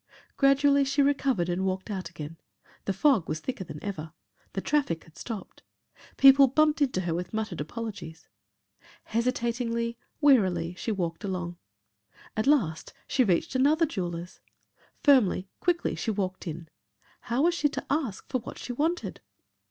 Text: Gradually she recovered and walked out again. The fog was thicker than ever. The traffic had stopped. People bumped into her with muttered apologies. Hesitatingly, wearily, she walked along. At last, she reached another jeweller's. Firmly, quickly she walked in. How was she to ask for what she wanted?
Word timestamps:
Gradually 0.35 0.83
she 0.83 1.03
recovered 1.03 1.47
and 1.47 1.63
walked 1.63 1.91
out 1.91 2.09
again. 2.09 2.37
The 2.85 2.91
fog 2.91 3.29
was 3.29 3.39
thicker 3.39 3.63
than 3.63 3.77
ever. 3.83 4.13
The 4.53 4.59
traffic 4.61 5.03
had 5.03 5.15
stopped. 5.15 5.61
People 6.17 6.47
bumped 6.47 6.81
into 6.81 7.01
her 7.01 7.13
with 7.13 7.35
muttered 7.35 7.61
apologies. 7.61 8.27
Hesitatingly, 9.03 9.99
wearily, 10.19 10.73
she 10.73 10.91
walked 10.91 11.23
along. 11.23 11.57
At 12.35 12.47
last, 12.47 12.93
she 13.05 13.23
reached 13.23 13.53
another 13.53 13.85
jeweller's. 13.85 14.39
Firmly, 15.03 15.47
quickly 15.59 15.93
she 15.93 16.09
walked 16.09 16.47
in. 16.47 16.67
How 17.19 17.43
was 17.43 17.53
she 17.53 17.69
to 17.69 17.85
ask 17.91 18.27
for 18.27 18.39
what 18.39 18.57
she 18.57 18.73
wanted? 18.73 19.21